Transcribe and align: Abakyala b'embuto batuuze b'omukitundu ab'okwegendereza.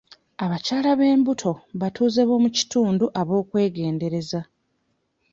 Abakyala 0.43 0.91
b'embuto 0.99 1.51
batuuze 1.79 2.21
b'omukitundu 2.29 3.05
ab'okwegendereza. 3.21 4.41